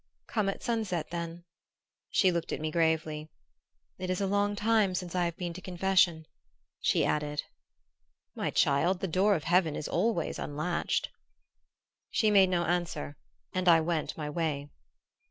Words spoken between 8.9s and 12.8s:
the door of heaven is always unlatched." She made no